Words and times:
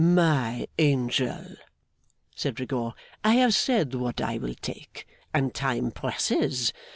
'My 0.03 0.67
angel,' 0.79 1.57
said 2.35 2.59
Rigaud, 2.59 2.95
'I 3.23 3.33
have 3.35 3.53
said 3.53 3.93
what 3.93 4.19
I 4.19 4.39
will 4.39 4.55
take, 4.55 5.07
and 5.31 5.53
time 5.53 5.91
presses. 5.91 6.73